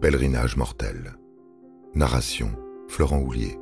pèlerinage 0.00 0.56
mortel. 0.56 1.14
Narration 1.94 2.52
Florent 2.88 3.18
Houlier. 3.20 3.58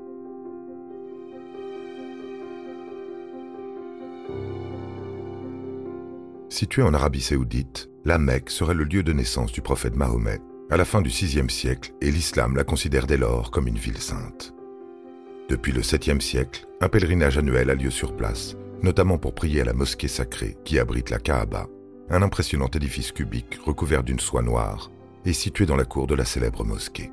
Située 6.48 6.82
en 6.82 6.94
Arabie 6.94 7.22
saoudite, 7.22 7.90
la 8.04 8.18
Mecque 8.18 8.50
serait 8.50 8.74
le 8.74 8.84
lieu 8.84 9.02
de 9.02 9.12
naissance 9.12 9.50
du 9.50 9.62
prophète 9.62 9.96
Mahomet 9.96 10.38
à 10.70 10.76
la 10.76 10.84
fin 10.84 11.02
du 11.02 11.08
VIe 11.08 11.50
siècle 11.50 11.92
et 12.00 12.12
l'islam 12.12 12.54
la 12.54 12.62
considère 12.62 13.08
dès 13.08 13.16
lors 13.16 13.50
comme 13.50 13.66
une 13.66 13.78
ville 13.78 13.98
sainte. 13.98 14.54
Depuis 15.48 15.72
le 15.72 15.80
7e 15.80 16.20
siècle, 16.20 16.68
un 16.80 16.88
pèlerinage 16.88 17.36
annuel 17.36 17.68
a 17.68 17.74
lieu 17.74 17.90
sur 17.90 18.14
place, 18.14 18.54
notamment 18.80 19.18
pour 19.18 19.34
prier 19.34 19.62
à 19.62 19.64
la 19.64 19.72
mosquée 19.72 20.06
sacrée 20.06 20.56
qui 20.64 20.78
abrite 20.78 21.10
la 21.10 21.18
Kaaba, 21.18 21.66
un 22.10 22.22
impressionnant 22.22 22.70
édifice 22.72 23.10
cubique 23.10 23.58
recouvert 23.64 24.04
d'une 24.04 24.20
soie 24.20 24.42
noire 24.42 24.92
et 25.24 25.32
situé 25.32 25.66
dans 25.66 25.76
la 25.76 25.84
cour 25.84 26.06
de 26.06 26.14
la 26.14 26.24
célèbre 26.24 26.64
mosquée. 26.64 27.10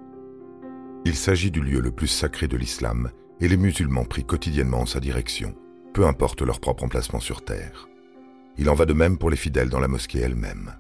Il 1.06 1.16
s'agit 1.16 1.52
du 1.52 1.62
lieu 1.62 1.82
le 1.82 1.92
plus 1.92 2.08
sacré 2.08 2.48
de 2.48 2.58
l'islam 2.58 3.12
et 3.40 3.48
les 3.48 3.58
musulmans 3.58 4.06
prient 4.06 4.26
quotidiennement 4.26 4.82
en 4.82 4.86
sa 4.86 5.00
direction, 5.00 5.56
peu 5.94 6.08
importe 6.08 6.42
leur 6.42 6.60
propre 6.60 6.84
emplacement 6.84 7.20
sur 7.20 7.44
terre. 7.44 7.88
Il 8.58 8.70
en 8.70 8.74
va 8.74 8.86
de 8.86 8.94
même 8.94 9.18
pour 9.18 9.30
les 9.30 9.38
fidèles 9.38 9.70
dans 9.70 9.80
la 9.80 9.88
mosquée 9.88 10.20
elle-même. 10.20 10.76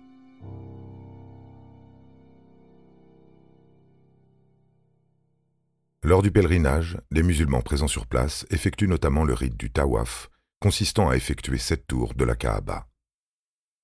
Lors 6.04 6.22
du 6.22 6.32
pèlerinage, 6.32 7.00
les 7.10 7.24
musulmans 7.24 7.62
présents 7.62 7.88
sur 7.88 8.06
place 8.06 8.46
effectuent 8.52 8.88
notamment 8.88 9.24
le 9.24 9.34
rite 9.34 9.58
du 9.58 9.72
tawaf, 9.72 10.30
consistant 10.60 11.10
à 11.10 11.16
effectuer 11.16 11.58
sept 11.58 11.88
tours 11.88 12.14
de 12.14 12.24
la 12.24 12.36
Kaaba. 12.36 12.88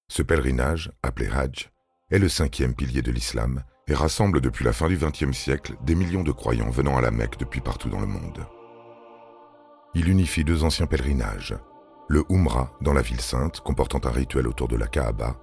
Ce 0.07 0.21
pèlerinage, 0.21 0.91
appelé 1.01 1.27
Hajj, 1.27 1.71
est 2.11 2.19
le 2.19 2.29
cinquième 2.29 2.75
pilier 2.75 3.01
de 3.01 3.11
l'islam 3.11 3.63
et 3.87 3.93
rassemble 3.93 4.41
depuis 4.41 4.65
la 4.65 4.73
fin 4.73 4.87
du 4.87 4.97
XXe 4.97 5.35
siècle 5.35 5.75
des 5.81 5.95
millions 5.95 6.23
de 6.23 6.31
croyants 6.31 6.69
venant 6.69 6.97
à 6.97 7.01
la 7.01 7.11
Mecque 7.11 7.39
depuis 7.39 7.61
partout 7.61 7.89
dans 7.89 7.99
le 7.99 8.07
monde. 8.07 8.45
Il 9.95 10.09
unifie 10.09 10.43
deux 10.43 10.63
anciens 10.63 10.87
pèlerinages, 10.87 11.55
le 12.09 12.23
Umrah 12.29 12.73
dans 12.81 12.93
la 12.93 13.01
ville 13.01 13.21
sainte 13.21 13.61
comportant 13.61 14.01
un 14.03 14.11
rituel 14.11 14.47
autour 14.47 14.67
de 14.67 14.75
la 14.75 14.87
Kaaba 14.87 15.37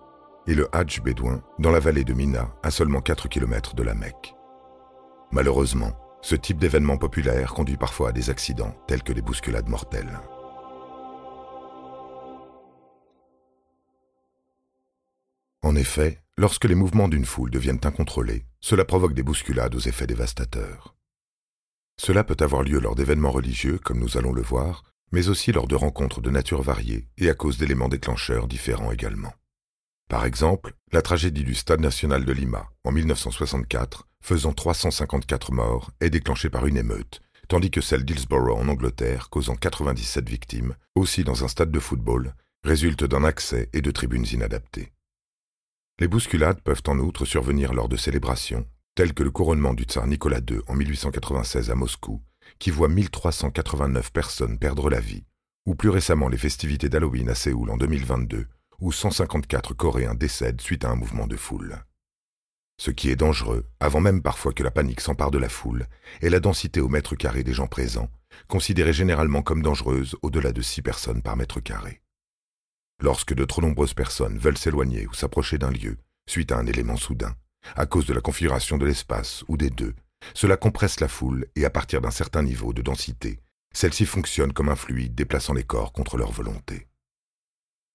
et 0.46 0.54
le 0.54 0.68
Hajj 0.74 1.02
bédouin 1.02 1.42
dans 1.58 1.70
la 1.70 1.80
vallée 1.80 2.04
de 2.04 2.14
Mina 2.14 2.54
à 2.62 2.70
seulement 2.70 3.00
4 3.00 3.28
km 3.28 3.74
de 3.74 3.82
la 3.82 3.94
Mecque. 3.94 4.34
Malheureusement, 5.32 5.92
ce 6.20 6.34
type 6.34 6.58
d'événement 6.58 6.96
populaire 6.96 7.54
conduit 7.54 7.76
parfois 7.76 8.10
à 8.10 8.12
des 8.12 8.30
accidents 8.30 8.74
tels 8.86 9.02
que 9.02 9.12
des 9.12 9.22
bousculades 9.22 9.68
mortelles. 9.68 10.18
En 15.62 15.76
effet, 15.76 16.22
lorsque 16.38 16.66
les 16.66 16.76
mouvements 16.76 17.08
d'une 17.08 17.26
foule 17.26 17.50
deviennent 17.50 17.80
incontrôlés, 17.82 18.44
cela 18.60 18.84
provoque 18.84 19.12
des 19.12 19.24
bousculades 19.24 19.74
aux 19.74 19.80
effets 19.80 20.06
dévastateurs. 20.06 20.94
Cela 22.00 22.22
peut 22.22 22.36
avoir 22.38 22.62
lieu 22.62 22.78
lors 22.78 22.94
d'événements 22.94 23.32
religieux, 23.32 23.78
comme 23.82 23.98
nous 23.98 24.16
allons 24.16 24.32
le 24.32 24.42
voir, 24.42 24.84
mais 25.10 25.28
aussi 25.28 25.50
lors 25.50 25.66
de 25.66 25.74
rencontres 25.74 26.20
de 26.20 26.30
nature 26.30 26.62
variée 26.62 27.08
et 27.18 27.28
à 27.28 27.34
cause 27.34 27.58
d'éléments 27.58 27.88
déclencheurs 27.88 28.46
différents 28.46 28.92
également. 28.92 29.34
Par 30.08 30.24
exemple, 30.24 30.74
la 30.92 31.02
tragédie 31.02 31.42
du 31.42 31.54
Stade 31.54 31.80
national 31.80 32.24
de 32.24 32.32
Lima 32.32 32.68
en 32.84 32.92
1964, 32.92 34.06
faisant 34.22 34.52
354 34.52 35.52
morts, 35.52 35.90
est 36.00 36.10
déclenchée 36.10 36.50
par 36.50 36.66
une 36.66 36.76
émeute, 36.76 37.20
tandis 37.48 37.72
que 37.72 37.80
celle 37.80 38.04
d'Hillsborough 38.04 38.58
en 38.58 38.68
Angleterre, 38.68 39.28
causant 39.28 39.56
97 39.56 40.28
victimes, 40.28 40.76
aussi 40.94 41.24
dans 41.24 41.44
un 41.44 41.48
stade 41.48 41.72
de 41.72 41.80
football, 41.80 42.34
résulte 42.62 43.02
d'un 43.02 43.24
accès 43.24 43.68
et 43.72 43.82
de 43.82 43.90
tribunes 43.90 44.26
inadaptées. 44.32 44.92
Les 46.00 46.06
bousculades 46.06 46.60
peuvent 46.60 46.82
en 46.86 46.98
outre 47.00 47.24
survenir 47.24 47.74
lors 47.74 47.88
de 47.88 47.96
célébrations, 47.96 48.64
telles 48.94 49.14
que 49.14 49.24
le 49.24 49.32
couronnement 49.32 49.74
du 49.74 49.82
tsar 49.82 50.06
Nicolas 50.06 50.38
II 50.48 50.60
en 50.68 50.74
1896 50.74 51.70
à 51.70 51.74
Moscou, 51.74 52.22
qui 52.60 52.70
voit 52.70 52.88
1389 52.88 54.12
personnes 54.12 54.58
perdre 54.58 54.90
la 54.90 55.00
vie, 55.00 55.24
ou 55.66 55.74
plus 55.74 55.88
récemment 55.88 56.28
les 56.28 56.36
festivités 56.36 56.88
d'Halloween 56.88 57.28
à 57.28 57.34
Séoul 57.34 57.70
en 57.70 57.76
2022, 57.76 58.46
où 58.80 58.92
154 58.92 59.74
Coréens 59.74 60.14
décèdent 60.14 60.60
suite 60.60 60.84
à 60.84 60.90
un 60.90 60.94
mouvement 60.94 61.26
de 61.26 61.36
foule. 61.36 61.82
Ce 62.80 62.92
qui 62.92 63.10
est 63.10 63.16
dangereux, 63.16 63.66
avant 63.80 64.00
même 64.00 64.22
parfois 64.22 64.52
que 64.52 64.62
la 64.62 64.70
panique 64.70 65.00
s'empare 65.00 65.32
de 65.32 65.38
la 65.38 65.48
foule, 65.48 65.86
est 66.22 66.30
la 66.30 66.38
densité 66.38 66.80
au 66.80 66.88
mètre 66.88 67.16
carré 67.16 67.42
des 67.42 67.54
gens 67.54 67.66
présents, 67.66 68.08
considérée 68.46 68.92
généralement 68.92 69.42
comme 69.42 69.62
dangereuse 69.62 70.14
au-delà 70.22 70.52
de 70.52 70.62
6 70.62 70.82
personnes 70.82 71.22
par 71.22 71.36
mètre 71.36 71.58
carré. 71.58 72.02
Lorsque 73.00 73.34
de 73.34 73.44
trop 73.44 73.62
nombreuses 73.62 73.94
personnes 73.94 74.38
veulent 74.38 74.58
s'éloigner 74.58 75.06
ou 75.06 75.14
s'approcher 75.14 75.56
d'un 75.56 75.70
lieu, 75.70 75.98
suite 76.26 76.50
à 76.50 76.58
un 76.58 76.66
élément 76.66 76.96
soudain, 76.96 77.36
à 77.76 77.86
cause 77.86 78.06
de 78.06 78.14
la 78.14 78.20
configuration 78.20 78.76
de 78.76 78.86
l'espace 78.86 79.44
ou 79.46 79.56
des 79.56 79.70
deux, 79.70 79.94
cela 80.34 80.56
compresse 80.56 80.98
la 80.98 81.06
foule 81.06 81.46
et 81.54 81.64
à 81.64 81.70
partir 81.70 82.00
d'un 82.00 82.10
certain 82.10 82.42
niveau 82.42 82.72
de 82.72 82.82
densité, 82.82 83.38
celle-ci 83.72 84.04
fonctionne 84.04 84.52
comme 84.52 84.68
un 84.68 84.76
fluide 84.76 85.14
déplaçant 85.14 85.54
les 85.54 85.62
corps 85.62 85.92
contre 85.92 86.16
leur 86.16 86.32
volonté. 86.32 86.88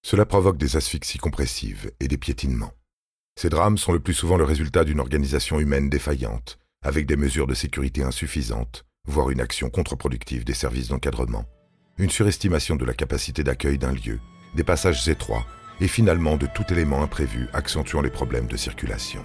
Cela 0.02 0.24
provoque 0.24 0.56
des 0.56 0.76
asphyxies 0.76 1.18
compressives 1.18 1.92
et 2.00 2.08
des 2.08 2.18
piétinements. 2.18 2.72
Ces 3.38 3.50
drames 3.50 3.78
sont 3.78 3.92
le 3.92 4.00
plus 4.00 4.14
souvent 4.14 4.38
le 4.38 4.44
résultat 4.44 4.84
d'une 4.84 5.00
organisation 5.00 5.60
humaine 5.60 5.90
défaillante, 5.90 6.58
avec 6.82 7.06
des 7.06 7.16
mesures 7.16 7.46
de 7.46 7.54
sécurité 7.54 8.02
insuffisantes, 8.02 8.86
voire 9.06 9.30
une 9.30 9.40
action 9.40 9.68
contre-productive 9.68 10.44
des 10.44 10.54
services 10.54 10.88
d'encadrement, 10.88 11.44
une 11.98 12.10
surestimation 12.10 12.76
de 12.76 12.84
la 12.86 12.94
capacité 12.94 13.44
d'accueil 13.44 13.76
d'un 13.76 13.92
lieu 13.92 14.18
des 14.54 14.64
passages 14.64 15.08
étroits 15.08 15.46
et 15.80 15.88
finalement 15.88 16.36
de 16.36 16.46
tout 16.46 16.64
élément 16.72 17.02
imprévu 17.02 17.48
accentuant 17.52 18.00
les 18.00 18.10
problèmes 18.10 18.46
de 18.46 18.56
circulation. 18.56 19.24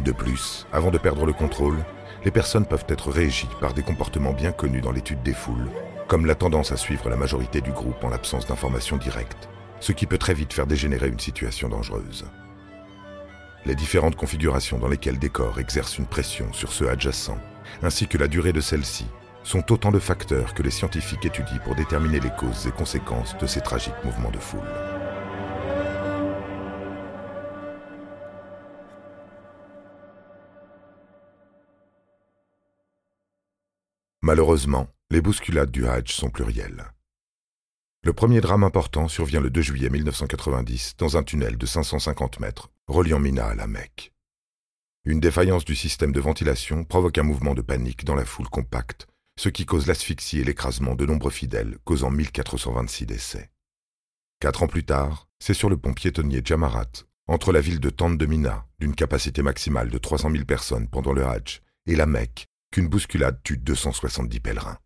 De 0.00 0.12
plus, 0.12 0.66
avant 0.72 0.90
de 0.90 0.98
perdre 0.98 1.26
le 1.26 1.32
contrôle, 1.32 1.78
les 2.24 2.30
personnes 2.30 2.66
peuvent 2.66 2.86
être 2.88 3.10
régies 3.10 3.48
par 3.60 3.74
des 3.74 3.82
comportements 3.82 4.32
bien 4.32 4.52
connus 4.52 4.80
dans 4.80 4.92
l'étude 4.92 5.22
des 5.22 5.34
foules, 5.34 5.70
comme 6.08 6.26
la 6.26 6.34
tendance 6.34 6.72
à 6.72 6.76
suivre 6.76 7.08
la 7.08 7.16
majorité 7.16 7.60
du 7.60 7.70
groupe 7.70 8.02
en 8.02 8.08
l'absence 8.08 8.46
d'informations 8.46 8.96
directes, 8.96 9.48
ce 9.80 9.92
qui 9.92 10.06
peut 10.06 10.18
très 10.18 10.34
vite 10.34 10.52
faire 10.52 10.66
dégénérer 10.66 11.08
une 11.08 11.20
situation 11.20 11.68
dangereuse. 11.68 12.26
Les 13.66 13.74
différentes 13.74 14.16
configurations 14.16 14.78
dans 14.78 14.88
lesquelles 14.88 15.18
des 15.18 15.30
corps 15.30 15.60
exercent 15.60 15.98
une 15.98 16.06
pression 16.06 16.52
sur 16.52 16.72
ceux 16.72 16.90
adjacents, 16.90 17.38
ainsi 17.82 18.06
que 18.08 18.18
la 18.18 18.28
durée 18.28 18.52
de 18.52 18.60
celle-ci, 18.60 19.06
sont 19.44 19.70
autant 19.70 19.92
de 19.92 19.98
facteurs 19.98 20.54
que 20.54 20.62
les 20.62 20.70
scientifiques 20.70 21.24
étudient 21.24 21.58
pour 21.58 21.74
déterminer 21.74 22.18
les 22.18 22.30
causes 22.30 22.66
et 22.66 22.72
conséquences 22.72 23.36
de 23.38 23.46
ces 23.46 23.60
tragiques 23.60 23.92
mouvements 24.02 24.30
de 24.30 24.38
foule. 24.38 24.60
Malheureusement, 34.22 34.88
les 35.10 35.20
bousculades 35.20 35.70
du 35.70 35.86
Hajj 35.86 36.12
sont 36.12 36.30
plurielles. 36.30 36.86
Le 38.02 38.14
premier 38.14 38.40
drame 38.40 38.64
important 38.64 39.06
survient 39.06 39.40
le 39.40 39.50
2 39.50 39.60
juillet 39.60 39.90
1990 39.90 40.96
dans 40.96 41.18
un 41.18 41.22
tunnel 41.22 41.58
de 41.58 41.66
550 41.66 42.40
mètres 42.40 42.70
reliant 42.86 43.20
Mina 43.20 43.46
à 43.46 43.54
la 43.54 43.66
Mecque. 43.66 44.12
Une 45.04 45.20
défaillance 45.20 45.66
du 45.66 45.74
système 45.74 46.12
de 46.12 46.20
ventilation 46.20 46.84
provoque 46.84 47.18
un 47.18 47.22
mouvement 47.22 47.54
de 47.54 47.60
panique 47.60 48.06
dans 48.06 48.14
la 48.14 48.24
foule 48.24 48.48
compacte 48.48 49.06
ce 49.36 49.48
qui 49.48 49.66
cause 49.66 49.86
l'asphyxie 49.86 50.40
et 50.40 50.44
l'écrasement 50.44 50.94
de 50.94 51.06
nombreux 51.06 51.30
fidèles, 51.30 51.78
causant 51.84 52.10
1426 52.10 53.06
décès. 53.06 53.50
Quatre 54.40 54.62
ans 54.62 54.68
plus 54.68 54.84
tard, 54.84 55.28
c'est 55.38 55.54
sur 55.54 55.68
le 55.68 55.76
pont 55.76 55.94
piétonnier 55.94 56.42
Jamarat, 56.44 56.90
entre 57.26 57.52
la 57.52 57.60
ville 57.60 57.80
de 57.80 57.90
Tande 57.90 58.18
de 58.18 58.26
d'une 58.78 58.94
capacité 58.94 59.42
maximale 59.42 59.90
de 59.90 59.98
300 59.98 60.30
000 60.30 60.44
personnes 60.44 60.88
pendant 60.88 61.12
le 61.12 61.24
Hajj, 61.24 61.62
et 61.86 61.96
la 61.96 62.06
Mecque, 62.06 62.46
qu'une 62.70 62.88
bousculade 62.88 63.40
tue 63.42 63.56
270 63.56 64.40
pèlerins. 64.40 64.78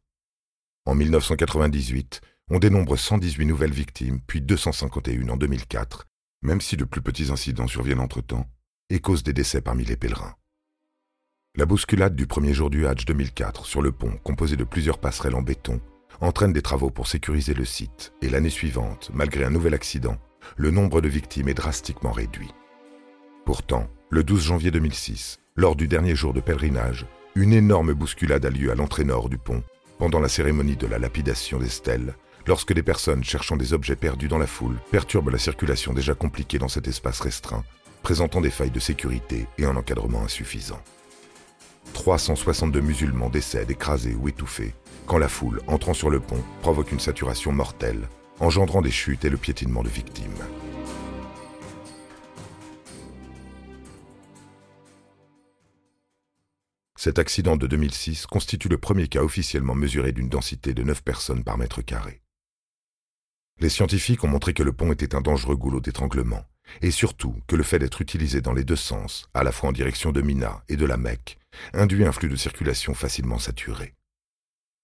En 0.85 0.95
1998, 0.95 2.21
on 2.51 2.59
dénombre 2.59 2.97
118 2.97 3.47
nouvelles 3.47 3.73
victimes, 3.73 4.21
puis 4.27 4.41
251 4.41 5.29
en 5.29 5.37
2004, 5.37 6.07
même 6.43 6.61
si 6.61 6.77
de 6.77 6.85
plus 6.85 7.03
petits 7.03 7.31
incidents 7.31 7.67
surviennent 7.67 8.01
entre-temps, 8.01 8.47
et 8.91 9.01
causent 9.01 9.23
des 9.23 9.33
décès 9.33 9.61
parmi 9.61 9.85
les 9.85 9.97
pèlerins. 9.97 10.35
La 11.59 11.67
bousculade 11.67 12.15
du 12.15 12.29
premier 12.29 12.55
jour 12.55 12.71
du 12.71 12.87
Hajj 12.87 13.05
2004 13.05 13.67
sur 13.67 13.83
le 13.83 13.91
pont, 13.91 14.13
composé 14.23 14.55
de 14.55 14.63
plusieurs 14.63 14.99
passerelles 14.99 15.35
en 15.35 15.43
béton, 15.43 15.81
entraîne 16.21 16.53
des 16.53 16.63
travaux 16.63 16.91
pour 16.91 17.09
sécuriser 17.09 17.53
le 17.53 17.65
site, 17.65 18.13
et 18.23 18.29
l'année 18.29 18.49
suivante, 18.49 19.11
malgré 19.13 19.43
un 19.43 19.51
nouvel 19.51 19.75
accident, 19.75 20.19
le 20.57 20.71
nombre 20.71 21.01
de 21.01 21.09
victimes 21.09 21.49
est 21.49 21.55
drastiquement 21.55 22.13
réduit. 22.13 22.55
Pourtant, 23.45 23.89
le 24.09 24.23
12 24.23 24.41
janvier 24.41 24.71
2006, 24.71 25.41
lors 25.57 25.75
du 25.75 25.89
dernier 25.89 26.15
jour 26.15 26.33
de 26.33 26.39
pèlerinage, 26.39 27.07
une 27.35 27.53
énorme 27.53 27.93
bousculade 27.93 28.47
a 28.47 28.51
lieu 28.51 28.71
à 28.71 28.77
l'entrée 28.77 29.03
nord 29.03 29.29
du 29.29 29.37
pont, 29.37 29.65
pendant 29.99 30.21
la 30.21 30.29
cérémonie 30.29 30.77
de 30.77 30.87
la 30.87 31.01
lapidation 31.01 31.59
des 31.59 31.69
stèles, 31.69 32.15
lorsque 32.47 32.73
des 32.73 32.85
personnes 32.85 33.25
cherchant 33.25 33.57
des 33.57 33.73
objets 33.73 33.97
perdus 33.97 34.29
dans 34.29 34.39
la 34.39 34.47
foule 34.47 34.79
perturbent 34.93 35.31
la 35.31 35.39
circulation 35.39 35.93
déjà 35.93 36.15
compliquée 36.15 36.61
dans 36.61 36.69
cet 36.69 36.87
espace 36.87 37.19
restreint, 37.19 37.65
présentant 38.05 38.41
des 38.41 38.51
failles 38.51 38.71
de 38.71 38.79
sécurité 38.79 39.49
et 39.59 39.65
un 39.65 39.75
encadrement 39.75 40.23
insuffisant. 40.23 40.81
362 41.95 42.81
musulmans 42.81 43.31
décèdent 43.31 43.71
écrasés 43.71 44.15
ou 44.15 44.29
étouffés 44.29 44.75
quand 45.09 45.19
la 45.19 45.29
foule 45.29 45.63
entrant 45.67 45.95
sur 45.95 46.11
le 46.11 46.21
pont 46.21 46.43
provoque 46.61 46.93
une 46.93 47.01
saturation 47.01 47.51
mortelle, 47.51 48.09
engendrant 48.41 48.83
des 48.83 48.91
chutes 48.91 49.25
et 49.25 49.31
le 49.31 49.39
piétinement 49.39 49.83
de 49.83 49.89
victimes. 49.89 50.31
Cet 56.97 57.19
accident 57.19 57.57
de 57.57 57.67
2006 57.67 58.27
constitue 58.27 58.69
le 58.69 58.77
premier 58.77 59.09
cas 59.09 59.23
officiellement 59.23 59.75
mesuré 59.75 60.13
d'une 60.13 60.29
densité 60.29 60.75
de 60.75 60.83
9 60.83 61.03
personnes 61.03 61.43
par 61.43 61.57
mètre 61.57 61.81
carré. 61.81 62.21
Les 63.61 63.71
scientifiques 63.71 64.25
ont 64.25 64.29
montré 64.29 64.53
que 64.53 64.63
le 64.63 64.73
pont 64.73 64.93
était 64.93 65.15
un 65.15 65.21
dangereux 65.21 65.57
goulot 65.57 65.81
d'étranglement, 65.81 66.45
et 66.83 66.91
surtout 66.91 67.35
que 67.47 67.57
le 67.57 67.63
fait 67.63 67.79
d'être 67.79 68.01
utilisé 68.01 68.41
dans 68.41 68.53
les 68.53 68.65
deux 68.65 68.77
sens, 68.77 69.29
à 69.35 69.43
la 69.43 69.53
fois 69.53 69.71
en 69.71 69.73
direction 69.73 70.13
de 70.13 70.21
Mina 70.21 70.63
et 70.69 70.77
de 70.77 70.87
la 70.87 70.97
Mecque, 70.97 71.39
induit 71.73 72.05
un 72.05 72.13
flux 72.13 72.29
de 72.29 72.37
circulation 72.37 72.95
facilement 72.95 73.39
saturé. 73.39 73.95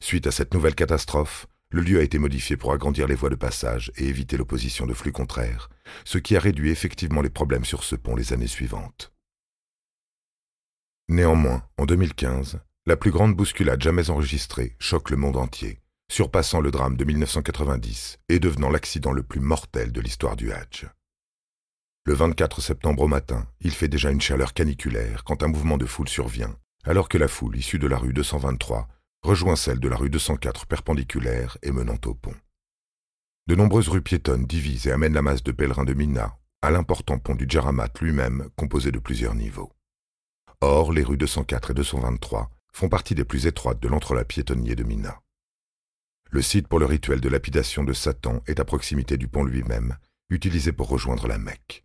Suite 0.02 0.26
à 0.26 0.30
cette 0.30 0.54
nouvelle 0.54 0.74
catastrophe, 0.74 1.46
le 1.70 1.82
lieu 1.82 1.98
a 1.98 2.02
été 2.02 2.18
modifié 2.18 2.56
pour 2.56 2.72
agrandir 2.72 3.08
les 3.08 3.14
voies 3.14 3.30
de 3.30 3.34
passage 3.34 3.90
et 3.96 4.06
éviter 4.06 4.36
l'opposition 4.36 4.86
de 4.86 4.94
flux 4.94 5.12
contraires, 5.12 5.70
ce 6.04 6.18
qui 6.18 6.36
a 6.36 6.40
réduit 6.40 6.70
effectivement 6.70 7.22
les 7.22 7.30
problèmes 7.30 7.64
sur 7.64 7.82
ce 7.82 7.96
pont 7.96 8.14
les 8.14 8.32
années 8.32 8.46
suivantes. 8.46 9.12
Néanmoins, 11.08 11.66
en 11.76 11.84
2015, 11.84 12.60
la 12.86 12.96
plus 12.96 13.10
grande 13.10 13.34
bousculade 13.34 13.82
jamais 13.82 14.10
enregistrée 14.10 14.76
choque 14.78 15.10
le 15.10 15.16
monde 15.16 15.36
entier, 15.36 15.80
surpassant 16.10 16.60
le 16.60 16.70
drame 16.70 16.96
de 16.96 17.04
1990 17.04 18.18
et 18.28 18.38
devenant 18.38 18.70
l'accident 18.70 19.12
le 19.12 19.22
plus 19.22 19.40
mortel 19.40 19.90
de 19.90 20.00
l'histoire 20.00 20.36
du 20.36 20.52
Hadj. 20.52 20.86
Le 22.06 22.12
24 22.12 22.60
septembre 22.60 23.04
au 23.04 23.08
matin, 23.08 23.46
il 23.60 23.70
fait 23.70 23.88
déjà 23.88 24.10
une 24.10 24.20
chaleur 24.20 24.52
caniculaire 24.52 25.24
quand 25.24 25.42
un 25.42 25.48
mouvement 25.48 25.78
de 25.78 25.86
foule 25.86 26.08
survient, 26.08 26.54
alors 26.84 27.08
que 27.08 27.16
la 27.16 27.28
foule 27.28 27.56
issue 27.56 27.78
de 27.78 27.86
la 27.86 27.96
rue 27.96 28.12
223 28.12 28.88
rejoint 29.22 29.56
celle 29.56 29.80
de 29.80 29.88
la 29.88 29.96
rue 29.96 30.10
204 30.10 30.66
perpendiculaire 30.66 31.56
et 31.62 31.72
menant 31.72 31.96
au 32.04 32.12
pont. 32.12 32.34
De 33.46 33.54
nombreuses 33.54 33.88
rues 33.88 34.02
piétonnes 34.02 34.44
divisent 34.44 34.86
et 34.86 34.92
amènent 34.92 35.14
la 35.14 35.22
masse 35.22 35.42
de 35.42 35.50
pèlerins 35.50 35.84
de 35.84 35.94
Mina 35.94 36.36
à 36.60 36.70
l'important 36.70 37.18
pont 37.18 37.34
du 37.34 37.46
Djaramat 37.48 37.88
lui-même 38.02 38.50
composé 38.54 38.92
de 38.92 38.98
plusieurs 38.98 39.34
niveaux. 39.34 39.72
Or, 40.60 40.92
les 40.92 41.04
rues 41.04 41.16
204 41.16 41.70
et 41.70 41.74
223 41.74 42.50
font 42.70 42.90
partie 42.90 43.14
des 43.14 43.24
plus 43.24 43.46
étroites 43.46 43.80
de 43.80 43.88
l'entrelac 43.88 44.28
piétonnier 44.28 44.76
de 44.76 44.84
Mina. 44.84 45.22
Le 46.30 46.42
site 46.42 46.68
pour 46.68 46.80
le 46.80 46.86
rituel 46.86 47.22
de 47.22 47.30
lapidation 47.30 47.82
de 47.82 47.94
Satan 47.94 48.42
est 48.46 48.60
à 48.60 48.66
proximité 48.66 49.16
du 49.16 49.28
pont 49.28 49.44
lui-même, 49.44 49.96
utilisé 50.28 50.72
pour 50.72 50.88
rejoindre 50.88 51.28
la 51.28 51.38
Mecque. 51.38 51.83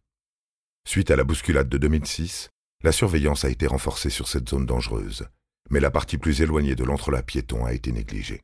Suite 0.87 1.11
à 1.11 1.15
la 1.15 1.23
bousculade 1.23 1.69
de 1.69 1.77
2006, 1.77 2.49
la 2.83 2.91
surveillance 2.91 3.45
a 3.45 3.49
été 3.49 3.67
renforcée 3.67 4.09
sur 4.09 4.27
cette 4.27 4.49
zone 4.49 4.65
dangereuse, 4.65 5.27
mais 5.69 5.79
la 5.79 5.91
partie 5.91 6.17
plus 6.17 6.41
éloignée 6.41 6.75
de 6.75 6.83
l'entrelac 6.83 7.25
piéton 7.25 7.65
a 7.65 7.73
été 7.73 7.91
négligée. 7.91 8.43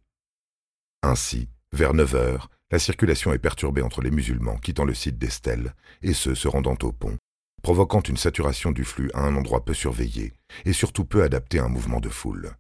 Ainsi, 1.01 1.49
vers 1.71 1.93
9 1.93 2.15
heures, 2.15 2.49
la 2.71 2.79
circulation 2.79 3.31
est 3.33 3.39
perturbée 3.39 3.81
entre 3.81 4.01
les 4.01 4.11
musulmans 4.11 4.57
quittant 4.57 4.85
le 4.85 4.93
site 4.93 5.17
d'Estelle 5.17 5.75
et 6.01 6.13
ceux 6.13 6.35
se 6.35 6.47
rendant 6.47 6.77
au 6.81 6.91
pont, 6.91 7.17
provoquant 7.61 8.01
une 8.01 8.17
saturation 8.17 8.71
du 8.71 8.83
flux 8.83 9.09
à 9.13 9.21
un 9.21 9.35
endroit 9.35 9.63
peu 9.63 9.73
surveillé 9.73 10.33
et 10.65 10.73
surtout 10.73 11.05
peu 11.05 11.23
adapté 11.23 11.59
à 11.59 11.65
un 11.65 11.69
mouvement 11.69 11.99
de 11.99 12.09
foule. 12.09 12.55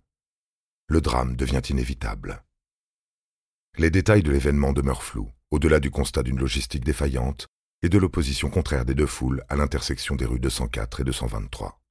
Le 0.87 1.01
drame 1.01 1.35
devient 1.35 1.61
inévitable. 1.69 2.43
Les 3.77 3.89
détails 3.89 4.23
de 4.23 4.31
l'événement 4.31 4.73
demeurent 4.73 5.03
flous, 5.03 5.31
au-delà 5.51 5.79
du 5.79 5.91
constat 5.91 6.23
d'une 6.23 6.39
logistique 6.39 6.85
défaillante 6.85 7.47
et 7.81 7.89
de 7.89 7.97
l'opposition 7.97 8.49
contraire 8.49 8.85
des 8.85 8.95
deux 8.95 9.05
foules 9.05 9.43
à 9.49 9.55
l'intersection 9.55 10.15
des 10.15 10.25
rues 10.25 10.39
204 10.39 11.01
et 11.01 11.03
223. 11.03 11.81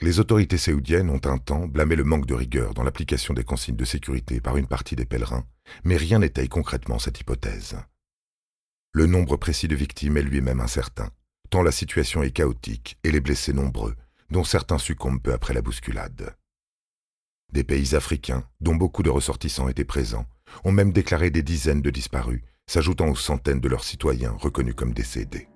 Les 0.00 0.20
autorités 0.20 0.58
séoudiennes 0.58 1.10
ont 1.10 1.20
un 1.24 1.38
temps 1.38 1.66
blâmé 1.66 1.96
le 1.96 2.04
manque 2.04 2.26
de 2.26 2.34
rigueur 2.34 2.72
dans 2.72 2.84
l'application 2.84 3.34
des 3.34 3.42
consignes 3.42 3.76
de 3.76 3.84
sécurité 3.84 4.40
par 4.40 4.56
une 4.56 4.68
partie 4.68 4.94
des 4.94 5.06
pèlerins, 5.06 5.44
mais 5.82 5.96
rien 5.96 6.20
n'étaye 6.20 6.48
concrètement 6.48 7.00
cette 7.00 7.20
hypothèse. 7.20 7.76
Le 8.92 9.06
nombre 9.06 9.36
précis 9.36 9.66
de 9.66 9.74
victimes 9.74 10.16
est 10.16 10.22
lui-même 10.22 10.60
incertain, 10.60 11.10
tant 11.50 11.62
la 11.62 11.72
situation 11.72 12.22
est 12.22 12.30
chaotique 12.30 12.96
et 13.02 13.10
les 13.10 13.20
blessés 13.20 13.52
nombreux, 13.52 13.96
dont 14.30 14.44
certains 14.44 14.78
succombent 14.78 15.20
peu 15.20 15.32
après 15.32 15.54
la 15.54 15.62
bousculade. 15.62 16.36
Des 17.52 17.64
pays 17.64 17.94
africains, 17.96 18.46
dont 18.60 18.76
beaucoup 18.76 19.02
de 19.02 19.10
ressortissants 19.10 19.68
étaient 19.68 19.84
présents, 19.84 20.26
ont 20.64 20.72
même 20.72 20.92
déclaré 20.92 21.30
des 21.30 21.42
dizaines 21.42 21.82
de 21.82 21.90
disparus, 21.90 22.42
s'ajoutant 22.68 23.08
aux 23.08 23.16
centaines 23.16 23.60
de 23.60 23.68
leurs 23.68 23.82
citoyens 23.82 24.36
reconnus 24.38 24.74
comme 24.76 24.92
décédés. 24.92 25.48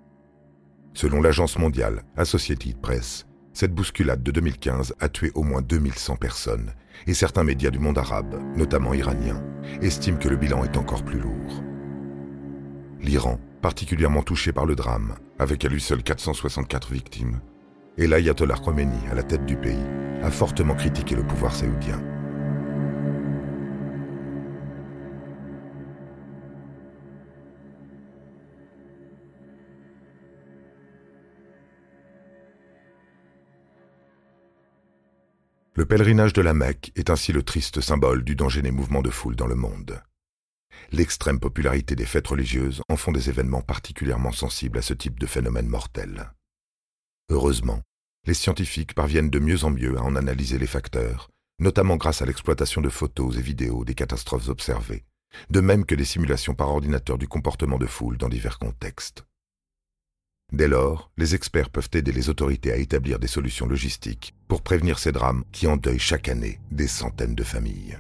Selon 0.94 1.20
l'agence 1.23 1.59
mondiale 1.59 2.03
Associated 2.17 2.81
Press, 2.81 3.26
cette 3.53 3.75
bousculade 3.75 4.23
de 4.23 4.31
2015 4.31 4.94
a 4.99 5.09
tué 5.09 5.31
au 5.35 5.43
moins 5.43 5.62
2100 5.62 6.17
personnes, 6.17 6.73
et 7.06 7.14
certains 7.14 7.44
médias 7.44 7.70
du 7.70 7.79
monde 7.79 7.99
arabe, 7.99 8.41
notamment 8.56 8.94
iraniens, 8.94 9.43
estiment 9.82 10.19
que 10.19 10.29
le 10.29 10.37
bilan 10.37 10.64
est 10.64 10.76
encore 10.76 11.05
plus 11.05 11.20
lourd. 11.20 11.62
L'Iran, 13.00 13.38
particulièrement 13.61 14.23
touché 14.23 14.53
par 14.53 14.64
le 14.64 14.75
drame, 14.75 15.17
avec 15.38 15.64
à 15.64 15.69
lui 15.69 15.81
seul 15.81 16.03
464 16.03 16.93
victimes, 16.93 17.41
et 17.99 18.06
l'ayatollah 18.06 18.56
Khomeini 18.56 19.09
à 19.11 19.14
la 19.14 19.23
tête 19.23 19.44
du 19.44 19.56
pays, 19.56 19.87
a 20.23 20.31
fortement 20.31 20.75
critiqué 20.75 21.14
le 21.14 21.26
pouvoir 21.26 21.55
saoudien. 21.55 22.00
Le 35.74 35.86
pèlerinage 35.86 36.34
de 36.34 36.42
la 36.42 36.52
Mecque 36.52 36.92
est 36.96 37.08
ainsi 37.08 37.32
le 37.32 37.42
triste 37.42 37.80
symbole 37.80 38.24
du 38.24 38.36
danger 38.36 38.60
des 38.60 38.70
mouvements 38.70 39.00
de 39.00 39.08
foule 39.08 39.36
dans 39.36 39.46
le 39.46 39.54
monde. 39.54 40.02
L'extrême 40.90 41.40
popularité 41.40 41.96
des 41.96 42.04
fêtes 42.04 42.26
religieuses 42.26 42.82
en 42.90 42.96
font 42.98 43.10
des 43.10 43.30
événements 43.30 43.62
particulièrement 43.62 44.32
sensibles 44.32 44.76
à 44.76 44.82
ce 44.82 44.92
type 44.92 45.19
de 45.19 45.24
phénomène 45.24 45.69
mortel. 45.69 46.30
Heureusement, 47.30 47.80
les 48.26 48.34
scientifiques 48.34 48.94
parviennent 48.94 49.30
de 49.30 49.38
mieux 49.38 49.64
en 49.64 49.70
mieux 49.70 49.96
à 49.96 50.02
en 50.02 50.14
analyser 50.14 50.58
les 50.58 50.66
facteurs, 50.66 51.30
notamment 51.58 51.96
grâce 51.96 52.20
à 52.20 52.26
l'exploitation 52.26 52.82
de 52.82 52.90
photos 52.90 53.38
et 53.38 53.42
vidéos 53.42 53.86
des 53.86 53.94
catastrophes 53.94 54.50
observées, 54.50 55.06
de 55.48 55.60
même 55.62 55.86
que 55.86 55.94
des 55.94 56.04
simulations 56.04 56.54
par 56.54 56.68
ordinateur 56.68 57.16
du 57.16 57.28
comportement 57.28 57.78
de 57.78 57.86
foule 57.86 58.18
dans 58.18 58.28
divers 58.28 58.58
contextes. 58.58 59.25
Dès 60.52 60.69
lors, 60.69 61.10
les 61.16 61.34
experts 61.34 61.70
peuvent 61.70 61.88
aider 61.94 62.12
les 62.12 62.28
autorités 62.28 62.72
à 62.72 62.76
établir 62.76 63.19
des 63.19 63.26
solutions 63.26 63.66
logistiques 63.66 64.34
pour 64.49 64.60
prévenir 64.60 64.99
ces 64.99 65.10
drames 65.10 65.44
qui 65.50 65.66
endeuillent 65.66 65.99
chaque 65.99 66.28
année 66.28 66.60
des 66.70 66.88
centaines 66.88 67.34
de 67.34 67.43
familles. 67.43 67.96